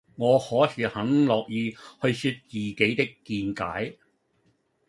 [0.15, 1.77] 我可是很樂意去
[2.11, 3.99] 說自己的見解